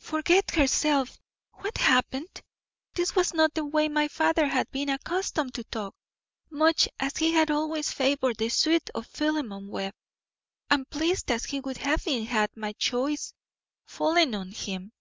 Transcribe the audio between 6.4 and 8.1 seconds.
much as he had always